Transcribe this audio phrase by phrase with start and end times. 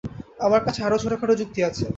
[0.39, 1.85] আমার কাছে আরো ছোটখাটো যুক্তি আছে।